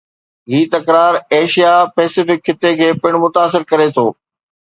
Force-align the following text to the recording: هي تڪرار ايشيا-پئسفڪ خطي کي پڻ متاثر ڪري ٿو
هي 0.51 0.59
تڪرار 0.75 1.13
ايشيا-پئسفڪ 1.39 2.39
خطي 2.47 2.71
کي 2.79 2.89
پڻ 3.03 3.11
متاثر 3.25 3.61
ڪري 3.73 3.87
ٿو 3.95 4.07